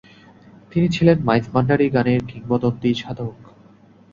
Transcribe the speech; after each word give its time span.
তিনি 0.71 0.87
ছিলেন 0.95 1.17
মাইজভান্ডারী 1.27 1.87
গানের 1.89 2.21
কিংবদন্তি 2.29 2.89
সাধক। 2.93 3.35